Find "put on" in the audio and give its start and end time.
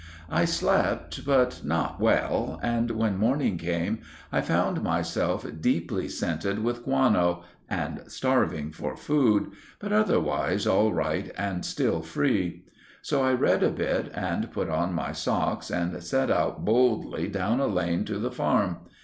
14.51-14.95